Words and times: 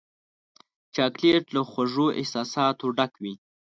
چاکلېټ 0.95 1.45
له 1.55 1.61
خوږو 1.69 2.07
احساساتو 2.19 2.85
ډک 2.97 3.13
وي. 3.21 3.33